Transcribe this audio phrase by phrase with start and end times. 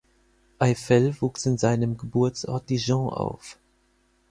[0.59, 3.59] Eiffel wuchs in seinem Geburtsort Dijon auf.